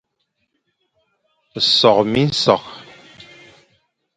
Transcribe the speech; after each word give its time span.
Sokh 1.77 2.03
minsokh, 2.11 2.71